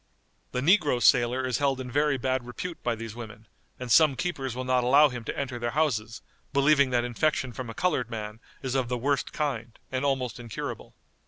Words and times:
The 0.51 0.61
negro 0.61 0.99
sailor 0.99 1.45
is 1.45 1.59
held 1.59 1.79
in 1.79 1.91
very 1.91 2.17
bad 2.17 2.43
repute 2.47 2.81
by 2.81 2.95
these 2.95 3.13
women, 3.15 3.45
and 3.79 3.91
some 3.91 4.15
keepers 4.15 4.55
will 4.55 4.63
not 4.63 4.83
allow 4.83 5.09
him 5.09 5.23
to 5.25 5.37
enter 5.37 5.59
their 5.59 5.77
houses, 5.77 6.23
believing 6.53 6.89
that 6.89 7.03
infection 7.05 7.53
from 7.53 7.69
a 7.69 7.75
colored 7.75 8.09
man 8.09 8.39
is 8.63 8.73
of 8.73 8.89
the 8.89 8.97
worst 8.97 9.31
kind, 9.31 9.77
and 9.91 10.03
almost 10.03 10.39
incurable. 10.39 10.95